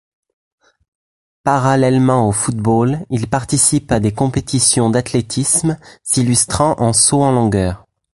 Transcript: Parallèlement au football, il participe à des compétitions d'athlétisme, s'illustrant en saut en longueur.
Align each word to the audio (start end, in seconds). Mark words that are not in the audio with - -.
Parallèlement 1.43 2.27
au 2.27 2.31
football, 2.31 3.05
il 3.11 3.27
participe 3.29 3.91
à 3.91 3.99
des 3.99 4.11
compétitions 4.11 4.89
d'athlétisme, 4.89 5.77
s'illustrant 6.01 6.73
en 6.79 6.91
saut 6.91 7.21
en 7.21 7.31
longueur. 7.31 7.85